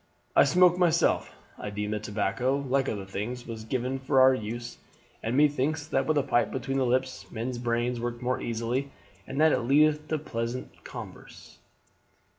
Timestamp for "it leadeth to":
9.51-10.17